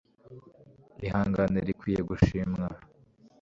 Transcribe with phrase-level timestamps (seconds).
[1.05, 2.65] Ihangane rikwiye gushimwa